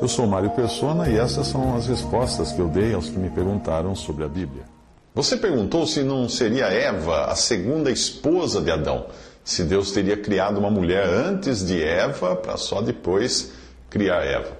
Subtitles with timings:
[0.00, 3.30] Eu sou Mário Persona e essas são as respostas que eu dei aos que me
[3.30, 4.64] perguntaram sobre a Bíblia.
[5.14, 9.06] Você perguntou se não seria Eva a segunda esposa de Adão,
[9.42, 13.52] se Deus teria criado uma mulher antes de Eva para só depois
[13.88, 14.58] criar Eva.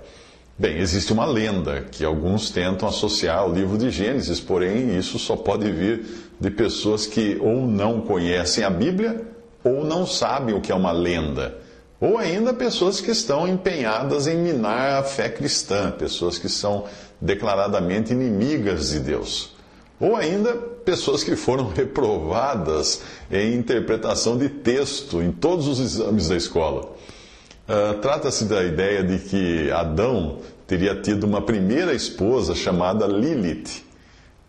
[0.59, 5.37] Bem, existe uma lenda que alguns tentam associar ao livro de Gênesis, porém isso só
[5.37, 9.23] pode vir de pessoas que ou não conhecem a Bíblia
[9.63, 11.66] ou não sabem o que é uma lenda.
[12.01, 16.85] Ou ainda pessoas que estão empenhadas em minar a fé cristã, pessoas que são
[17.21, 19.55] declaradamente inimigas de Deus.
[19.99, 26.37] Ou ainda pessoas que foram reprovadas em interpretação de texto em todos os exames da
[26.37, 26.95] escola.
[27.67, 33.83] Uh, Trata-se da ideia de que Adão teria tido uma primeira esposa chamada Lilith,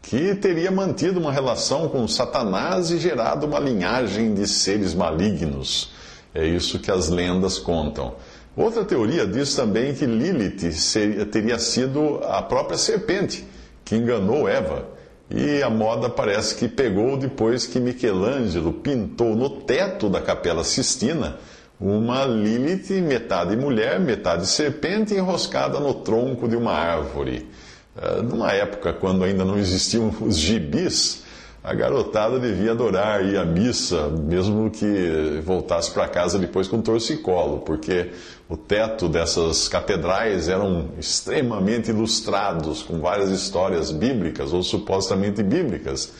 [0.01, 5.91] que teria mantido uma relação com Satanás e gerado uma linhagem de seres malignos.
[6.37, 8.13] É isso que as lendas contam.
[8.55, 13.43] Outra teoria diz também que Lilith seria, teria sido a própria serpente
[13.83, 14.85] que enganou Eva.
[15.31, 21.39] E a moda parece que pegou depois que Michelangelo pintou no teto da Capela Sistina
[21.79, 27.49] uma Lilith, metade mulher, metade serpente, enroscada no tronco de uma árvore.
[27.95, 31.23] Uh, numa época quando ainda não existiam os gibis,
[31.67, 37.59] a garotada devia adorar ir à missa, mesmo que voltasse para casa depois com torcicolo,
[37.59, 38.13] porque
[38.47, 46.13] o teto dessas catedrais eram extremamente ilustrados, com várias histórias bíblicas ou supostamente bíblicas,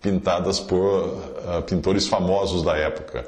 [0.00, 3.26] pintadas por uh, pintores famosos da época.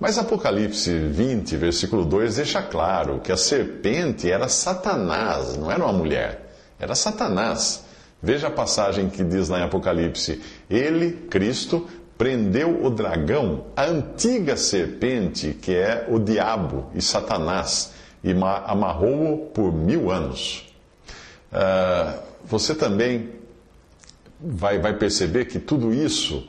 [0.00, 5.92] Mas Apocalipse 20, versículo 2, deixa claro que a serpente era Satanás, não era uma
[5.92, 6.50] mulher,
[6.80, 7.85] era Satanás.
[8.22, 14.56] Veja a passagem que diz lá em Apocalipse: Ele, Cristo, prendeu o dragão, a antiga
[14.56, 17.92] serpente, que é o diabo e Satanás,
[18.24, 18.32] e
[18.64, 20.66] amarrou-o por mil anos.
[21.52, 23.30] Uh, você também
[24.40, 26.48] vai, vai perceber que tudo isso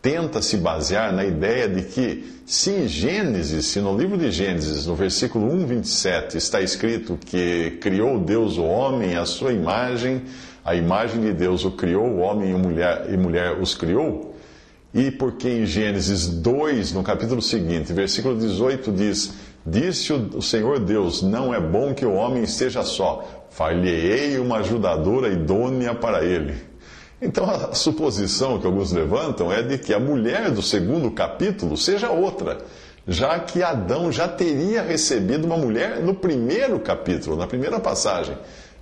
[0.00, 4.84] tenta se basear na ideia de que, se em Gênesis, se no livro de Gênesis,
[4.86, 10.22] no versículo 1, 27, está escrito que criou Deus o homem à sua imagem,
[10.64, 14.34] a imagem de Deus o criou, o homem e mulher, e mulher os criou.
[14.94, 19.34] E porque em Gênesis 2, no capítulo seguinte, versículo 18, diz:
[19.64, 25.28] Disse o Senhor Deus: Não é bom que o homem esteja só, far-lhe-ei uma ajudadora
[25.28, 26.54] idônea para ele.
[27.20, 32.10] Então a suposição que alguns levantam é de que a mulher do segundo capítulo seja
[32.10, 32.58] outra,
[33.06, 38.36] já que Adão já teria recebido uma mulher no primeiro capítulo, na primeira passagem,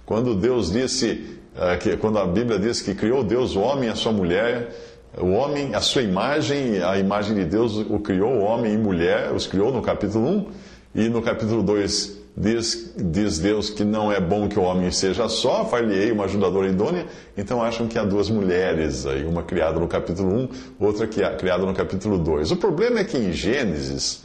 [0.07, 1.40] quando Deus disse
[1.81, 4.71] que, quando a Bíblia diz que criou Deus o homem e a sua mulher,
[5.19, 9.33] o homem, a sua imagem, a imagem de Deus o criou, o homem e mulher,
[9.33, 10.47] os criou no capítulo 1,
[10.95, 15.29] e no capítulo 2 diz, diz Deus que não é bom que o homem seja
[15.29, 17.07] só, far-lhe-ei uma ajudadora idônea,
[17.37, 21.75] então acham que há duas mulheres aí, uma criada no capítulo 1, outra criada no
[21.75, 22.53] capítulo 2.
[22.53, 24.25] O problema é que em Gênesis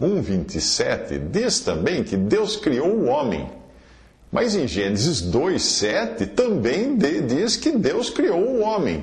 [0.00, 3.48] 1, 27, diz também que Deus criou o homem.
[4.36, 9.02] Mas em Gênesis 2:7 também diz que Deus criou o homem.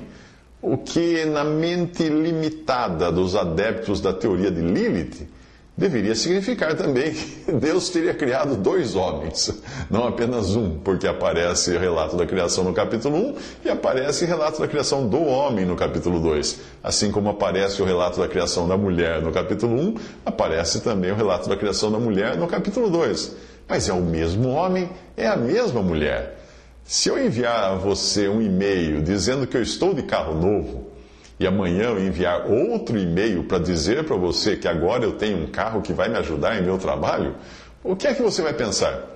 [0.62, 5.28] O que, na mente limitada dos adeptos da teoria de Lilith,
[5.76, 11.80] deveria significar também que Deus teria criado dois homens, não apenas um, porque aparece o
[11.80, 15.76] relato da criação no capítulo 1 e aparece o relato da criação do homem no
[15.76, 16.60] capítulo 2.
[16.84, 21.16] Assim como aparece o relato da criação da mulher no capítulo 1, aparece também o
[21.16, 23.52] relato da criação da mulher no capítulo 2.
[23.68, 26.40] Mas é o mesmo homem, é a mesma mulher.
[26.84, 30.92] Se eu enviar a você um e-mail dizendo que eu estou de carro novo,
[31.40, 35.48] e amanhã eu enviar outro e-mail para dizer para você que agora eu tenho um
[35.48, 37.36] carro que vai me ajudar em meu trabalho,
[37.84, 39.12] o que é que você vai pensar?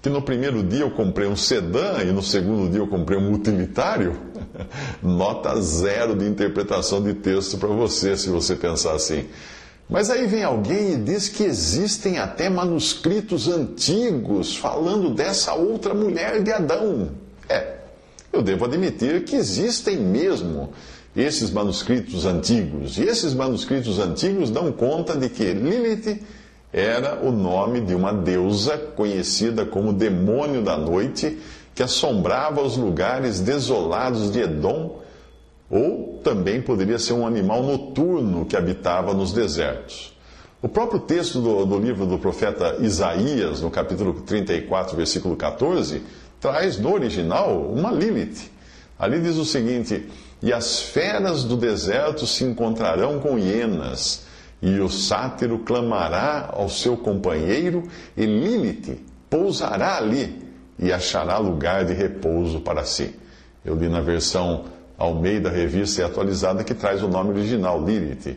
[0.00, 3.32] Que no primeiro dia eu comprei um sedã e no segundo dia eu comprei um
[3.32, 4.16] utilitário?
[5.02, 9.26] Nota zero de interpretação de texto para você, se você pensar assim.
[9.88, 16.42] Mas aí vem alguém e diz que existem até manuscritos antigos falando dessa outra mulher
[16.42, 17.10] de Adão.
[17.48, 17.76] É,
[18.30, 20.70] eu devo admitir que existem mesmo
[21.16, 22.98] esses manuscritos antigos.
[22.98, 26.20] E esses manuscritos antigos dão conta de que Lilith
[26.72, 31.38] era o nome de uma deusa conhecida como demônio da noite,
[31.74, 34.87] que assombrava os lugares desolados de Edom,
[35.70, 40.16] ou também poderia ser um animal noturno que habitava nos desertos.
[40.60, 46.02] O próprio texto do, do, livro do profeta Isaías, no capítulo 34, versículo 14,
[46.40, 48.50] traz no original uma Lilith.
[48.98, 50.08] Ali diz o seguinte:
[50.42, 54.26] E as feras do deserto se encontrarão com hienas,
[54.60, 57.84] e o sátiro clamará ao seu companheiro,
[58.16, 59.00] e Lilith
[59.30, 60.42] pousará ali
[60.76, 63.14] e achará lugar de repouso para si.
[63.64, 64.64] Eu li na versão
[64.98, 68.36] Almeida Revista e Atualizada que traz o nome original, Lilith.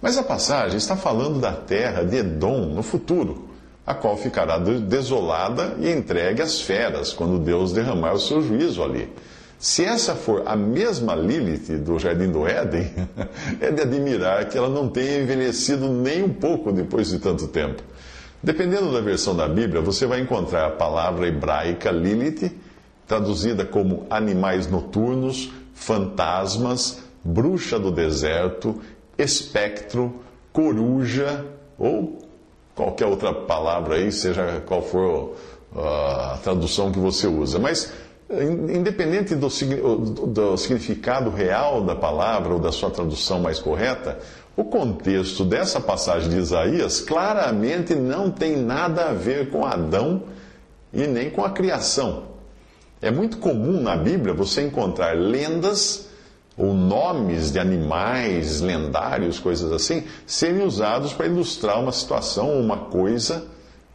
[0.00, 3.48] Mas a passagem está falando da terra de Edom no futuro,
[3.86, 9.12] a qual ficará desolada e entregue às feras quando Deus derramar o seu juízo ali.
[9.58, 12.92] Se essa for a mesma Lilith do Jardim do Éden,
[13.60, 17.82] é de admirar que ela não tenha envelhecido nem um pouco depois de tanto tempo.
[18.40, 22.52] Dependendo da versão da Bíblia, você vai encontrar a palavra hebraica Lilith,
[23.04, 28.80] traduzida como animais noturnos, fantasmas, bruxa do deserto,
[29.16, 30.20] espectro,
[30.52, 31.44] coruja
[31.78, 32.18] ou
[32.74, 35.36] qualquer outra palavra aí, seja qual for
[35.74, 37.58] ah, a tradução que você usa.
[37.58, 37.92] Mas,
[38.30, 44.18] independente do, do significado real da palavra ou da sua tradução mais correta,
[44.56, 50.24] o contexto dessa passagem de Isaías claramente não tem nada a ver com Adão
[50.92, 52.37] e nem com a criação.
[53.00, 56.08] É muito comum na Bíblia você encontrar lendas
[56.56, 62.76] ou nomes de animais lendários, coisas assim, serem usados para ilustrar uma situação ou uma
[62.76, 63.46] coisa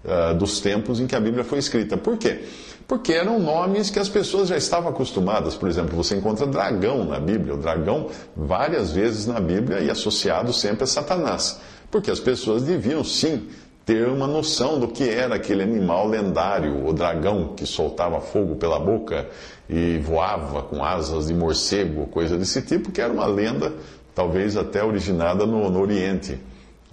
[0.06, 1.98] uh, dos tempos em que a Bíblia foi escrita.
[1.98, 2.46] Por quê?
[2.88, 5.56] Porque eram nomes que as pessoas já estavam acostumadas.
[5.56, 10.54] Por exemplo, você encontra dragão na Bíblia, o dragão várias vezes na Bíblia e associado
[10.54, 11.60] sempre a Satanás.
[11.92, 13.48] Porque as pessoas deviam sim
[13.86, 18.80] ter uma noção do que era aquele animal lendário, o dragão que soltava fogo pela
[18.80, 19.28] boca
[19.70, 23.74] e voava com asas de morcego, coisa desse tipo, que era uma lenda,
[24.16, 26.40] talvez até originada no, no Oriente,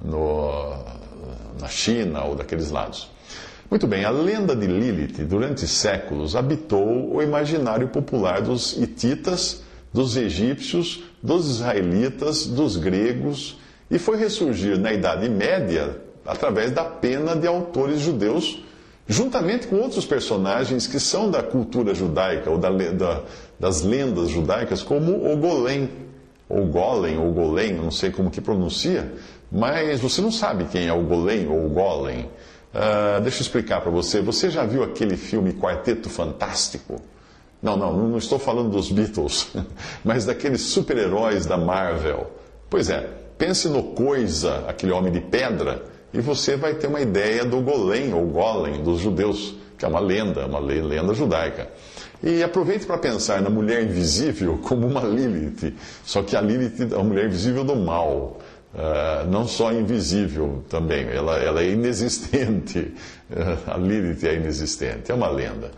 [0.02, 0.74] no,
[1.60, 3.08] na China ou daqueles lados.
[3.70, 9.62] Muito bem, a lenda de Lilith, durante séculos, habitou o imaginário popular dos hititas,
[9.92, 13.58] dos egípcios, dos israelitas, dos gregos,
[13.88, 18.62] e foi ressurgir na Idade Média através da pena de autores judeus,
[19.06, 23.22] juntamente com outros personagens que são da cultura judaica, ou da, da,
[23.58, 25.90] das lendas judaicas, como o Golem,
[26.48, 29.12] ou Golem, ou Golem, não sei como que pronuncia,
[29.50, 32.28] mas você não sabe quem é o Golem ou o Golem.
[32.72, 34.20] Uh, deixa eu explicar para você.
[34.20, 37.00] Você já viu aquele filme Quarteto Fantástico?
[37.60, 39.48] Não, não, não estou falando dos Beatles,
[40.04, 42.30] mas daqueles super-heróis da Marvel.
[42.70, 47.44] Pois é, pense no Coisa, aquele homem de pedra, e você vai ter uma ideia
[47.44, 51.68] do Golem, ou Golem, dos judeus, que é uma lenda, uma lenda judaica.
[52.22, 55.74] E aproveite para pensar na mulher invisível como uma Lilith,
[56.04, 58.38] só que a Lilith é a mulher invisível do mal.
[58.72, 62.94] Uh, não só invisível também, ela, ela é inexistente.
[63.66, 65.70] a Lilith é inexistente, é uma lenda.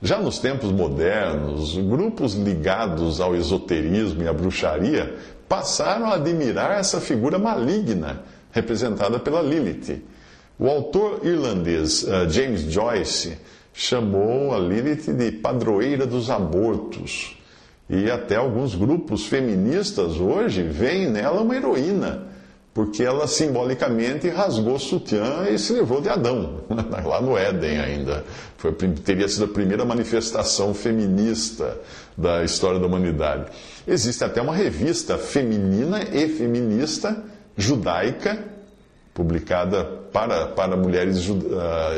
[0.00, 5.16] Já nos tempos modernos, grupos ligados ao esoterismo e à bruxaria
[5.48, 8.22] passaram a admirar essa figura maligna
[8.52, 10.02] representada pela Lilith.
[10.58, 13.38] O autor irlandês uh, James Joyce
[13.72, 17.36] chamou a Lilith de padroeira dos abortos.
[17.88, 22.26] E até alguns grupos feministas hoje veem nela uma heroína,
[22.74, 28.24] porque ela simbolicamente rasgou o sutiã e se livrou de Adão, lá no Éden ainda.
[28.58, 31.78] Foi, teria sido a primeira manifestação feminista
[32.16, 33.46] da história da humanidade.
[33.86, 37.16] Existe até uma revista feminina e feminista
[37.58, 38.38] judaica,
[39.12, 41.36] publicada para, para mulheres uh,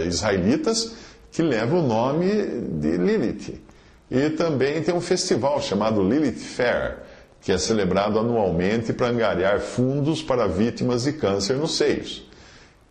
[0.09, 0.97] israelitas,
[1.31, 2.29] que leva o nome
[2.81, 3.63] de Lilith.
[4.11, 6.97] E também tem um festival chamado Lilith Fair,
[7.43, 12.27] que é celebrado anualmente para angariar fundos para vítimas de câncer nos seios.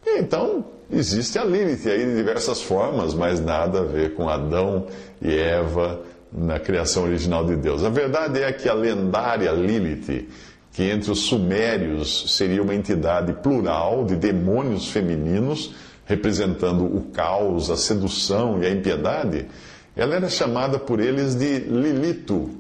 [0.06, 4.88] Então, existe a Lilith aí de diversas formas, mas nada a ver com Adão
[5.22, 7.84] e Eva na criação original de Deus.
[7.84, 10.30] A verdade é que a lendária Lilith
[10.80, 17.76] que entre os sumérios seria uma entidade plural de demônios femininos, representando o caos, a
[17.76, 19.46] sedução e a impiedade,
[19.94, 22.52] ela era chamada por eles de Lilito.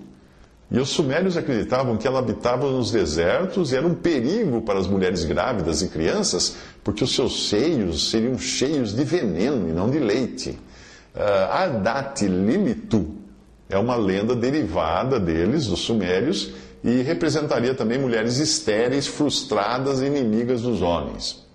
[0.69, 4.87] E os sumérios acreditavam que ela habitava nos desertos e era um perigo para as
[4.87, 9.97] mulheres grávidas e crianças, porque os seus seios seriam cheios de veneno e não de
[9.97, 10.59] leite.
[11.15, 13.15] Uh, Ardate Lilitu
[13.69, 16.51] é uma lenda derivada deles, dos sumérios,
[16.83, 21.45] e representaria também mulheres estéreis, frustradas e inimigas dos homens.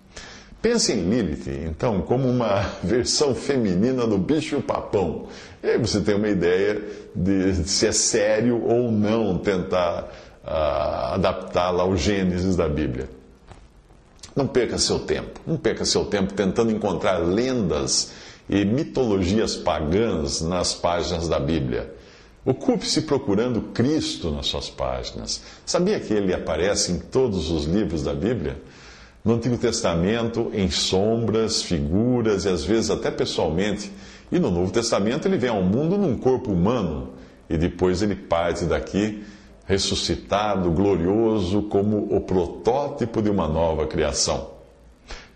[0.60, 5.26] Pense em Lilith, então, como uma versão feminina do bicho-papão.
[5.62, 6.82] E aí você tem uma ideia
[7.14, 10.10] de se é sério ou não tentar
[10.42, 13.08] uh, adaptá-la ao Gênesis da Bíblia.
[14.34, 18.12] Não perca seu tempo, não perca seu tempo tentando encontrar lendas
[18.48, 21.94] e mitologias pagãs nas páginas da Bíblia.
[22.44, 25.42] Ocupe-se procurando Cristo nas suas páginas.
[25.64, 28.60] Sabia que ele aparece em todos os livros da Bíblia?
[29.24, 33.90] No Antigo Testamento, em sombras, figuras e às vezes até pessoalmente.
[34.30, 37.14] E no Novo Testamento, ele vem ao mundo num corpo humano
[37.48, 39.24] e depois ele parte daqui
[39.66, 44.50] ressuscitado, glorioso, como o protótipo de uma nova criação.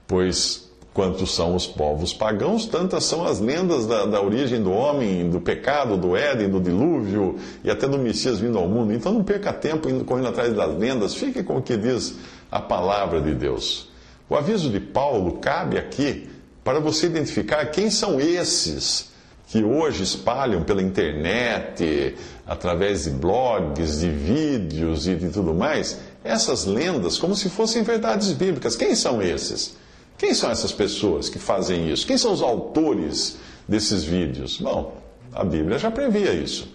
[0.07, 0.68] Pois
[0.99, 5.41] Quantos são os povos pagãos, tantas são as lendas da, da, origem do homem, do
[5.41, 8.93] pecado, do Éden, do dilúvio e até do Messias vindo ao mundo.
[8.93, 12.17] Então não perca tempo indo, correndo atrás das lendas, fique com o que diz
[12.51, 13.89] a palavra de Deus.
[14.29, 16.29] O aviso de Paulo cabe aqui
[16.65, 19.13] para você identificar quem são esses
[19.47, 26.65] que hoje espalham pela internet, através de blogs, de vídeos e de tudo mais, essas
[26.65, 28.75] lendas como se fossem verdades bíblicas.
[28.75, 29.79] Quem são esses?
[30.19, 32.05] Quem são essas pessoas que fazem isso?
[32.05, 34.59] Quem são os autores desses vídeos?
[34.59, 35.01] Bom,
[35.33, 36.69] a Bíblia já previa isso.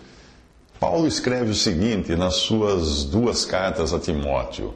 [0.79, 4.73] Paulo escreve o seguinte nas suas duas cartas a Timóteo: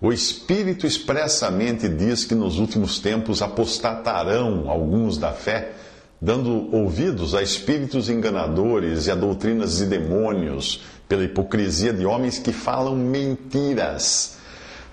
[0.00, 5.72] O Espírito expressamente diz que nos últimos tempos apostatarão alguns da fé,
[6.20, 12.52] dando ouvidos a espíritos enganadores e a doutrinas de demônios, pela hipocrisia de homens que
[12.52, 14.37] falam mentiras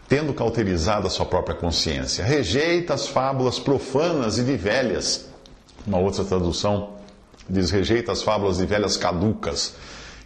[0.08, 2.24] tendo cauterizado a sua própria consciência.
[2.24, 5.28] Rejeita as fábulas profanas e de velhas.
[5.86, 6.96] Uma outra tradução
[7.50, 9.74] diz: rejeita as fábulas de velhas caducas.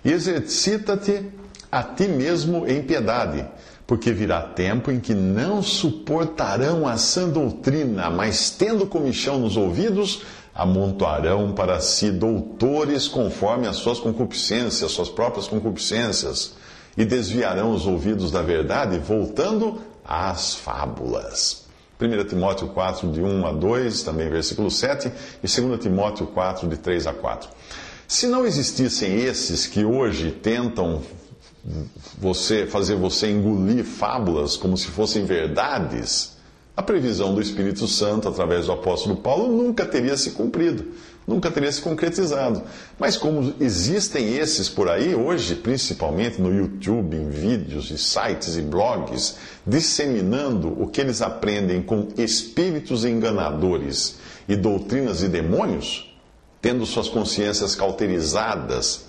[0.03, 1.25] E exercita-te
[1.71, 3.45] a ti mesmo em piedade,
[3.85, 10.23] porque virá tempo em que não suportarão a sã doutrina, mas tendo comichão nos ouvidos,
[10.55, 16.53] amontoarão para si doutores conforme as suas concupiscências, suas próprias concupiscências
[16.99, 21.63] e desviarão os ouvidos da verdade, voltando às fábulas.
[21.97, 25.09] 1 Timóteo 4, de 1 a 2, também versículo 7,
[25.41, 27.49] e 2 Timóteo 4, de 3 a 4.
[28.05, 31.01] Se não existissem esses que hoje tentam
[32.17, 36.37] você fazer você engolir fábulas como se fossem verdades,
[36.75, 40.85] a previsão do Espírito Santo através do apóstolo Paulo nunca teria se cumprido
[41.29, 42.63] nunca teria se concretizado.
[42.97, 48.61] Mas como existem esses por aí hoje, principalmente no YouTube, em vídeos e sites e
[48.61, 54.17] blogs, disseminando o que eles aprendem com espíritos enganadores
[54.47, 56.11] e doutrinas de demônios,
[56.59, 59.05] tendo suas consciências cauterizadas,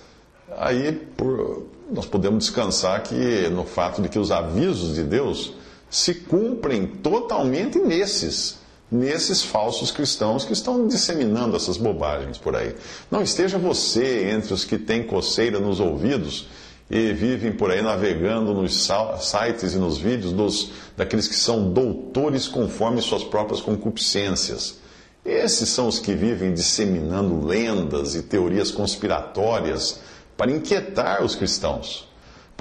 [0.57, 5.53] aí por, nós podemos descansar que no fato de que os avisos de Deus
[5.89, 8.60] se cumprem totalmente nesses
[8.91, 12.75] nesses falsos cristãos que estão disseminando essas bobagens por aí.
[13.09, 16.47] Não esteja você entre os que têm coceira nos ouvidos
[16.89, 18.89] e vivem por aí navegando nos
[19.21, 24.81] sites e nos vídeos dos, daqueles que são doutores conforme suas próprias concupiscências.
[25.23, 30.01] Esses são os que vivem disseminando lendas e teorias conspiratórias
[30.35, 32.10] para inquietar os cristãos.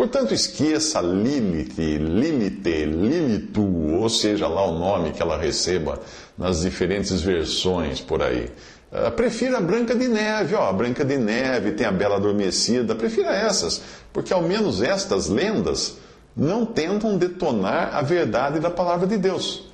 [0.01, 6.01] Portanto, esqueça Lilith, Lilith, Lilitu, ou seja lá o nome que ela receba
[6.39, 8.51] nas diferentes versões por aí.
[8.91, 12.95] Uh, prefira a Branca de Neve, ó, a Branca de Neve, tem a Bela Adormecida,
[12.95, 15.99] prefira essas, porque ao menos estas lendas
[16.35, 19.71] não tentam detonar a verdade da palavra de Deus.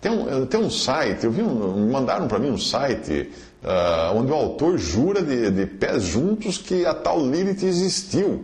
[0.00, 3.30] Tem um, tem um site, eu vi um, mandaram para mim um site
[3.62, 8.42] uh, onde o autor jura de, de pés juntos que a tal Lilith existiu.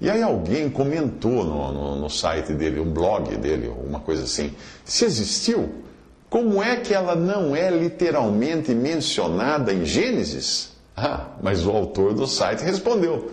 [0.00, 4.52] E aí alguém comentou no, no, no, site dele, um blog dele, uma coisa assim,
[4.84, 5.70] se existiu,
[6.28, 10.72] como é que ela não é literalmente mencionada em Gênesis?
[10.96, 13.30] Ah, mas o autor do site respondeu.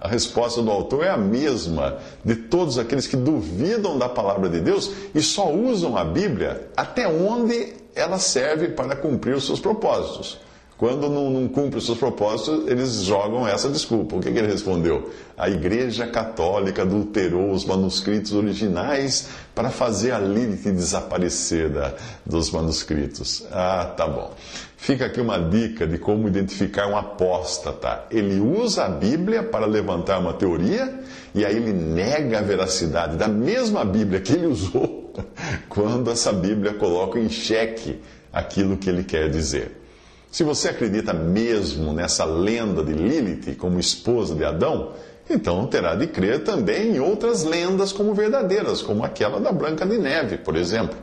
[0.00, 4.58] A resposta do autor é a mesma de todos aqueles que duvidam da palavra de
[4.58, 10.38] Deus e só usam a Bíblia até onde ela serve para cumprir os seus propósitos.
[10.80, 14.16] Quando não, não cumpre os seus propósitos, eles jogam essa desculpa.
[14.16, 15.10] O que, que ele respondeu?
[15.36, 21.92] A Igreja Católica adulterou os manuscritos originais para fazer a Lilith desaparecer da,
[22.24, 23.44] dos manuscritos.
[23.52, 24.32] Ah, tá bom.
[24.78, 28.06] Fica aqui uma dica de como identificar um apóstata.
[28.10, 30.98] Ele usa a Bíblia para levantar uma teoria
[31.34, 35.12] e aí ele nega a veracidade da mesma Bíblia que ele usou
[35.68, 38.00] quando essa Bíblia coloca em xeque
[38.32, 39.79] aquilo que ele quer dizer.
[40.30, 44.92] Se você acredita mesmo nessa lenda de Lilith como esposa de Adão,
[45.28, 49.98] então terá de crer também em outras lendas como verdadeiras, como aquela da Branca de
[49.98, 50.96] Neve, por exemplo.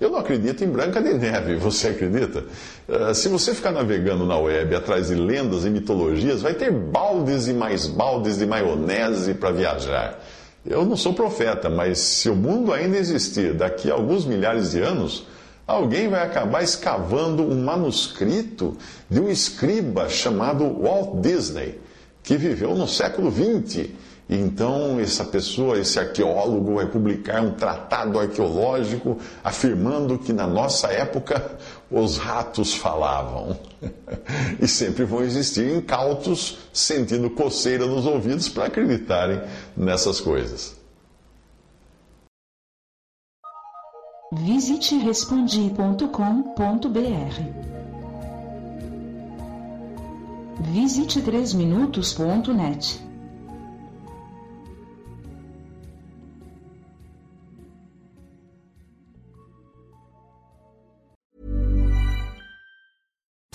[0.00, 2.44] Eu não acredito em Branca de Neve, você acredita?
[2.88, 7.48] Uh, se você ficar navegando na web atrás de lendas e mitologias, vai ter baldes
[7.48, 10.18] e mais baldes de maionese para viajar.
[10.64, 14.80] Eu não sou profeta, mas se o mundo ainda existir daqui a alguns milhares de
[14.80, 15.26] anos,
[15.70, 18.76] alguém vai acabar escavando um manuscrito
[19.08, 21.80] de um escriba chamado Walt Disney,
[22.22, 23.90] que viveu no século XX
[24.32, 31.58] então essa pessoa, esse arqueólogo, vai publicar um tratado arqueológico afirmando que na nossa época
[31.90, 33.58] os ratos falavam.
[34.62, 39.40] e sempre vão existir incautos sentindo coceira nos ouvidos para acreditarem
[39.76, 40.79] nessas coisas.
[44.32, 45.70] Visite respondi.com.br.
[50.72, 53.00] Visite 3minutos.net.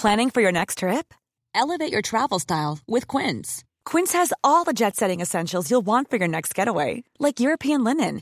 [0.05, 1.13] Planning for your next trip?
[1.55, 3.63] Elevate your travel style with Quince.
[3.86, 7.84] Quince has all the jet setting essentials you'll want for your next getaway, like European
[7.84, 8.22] linen,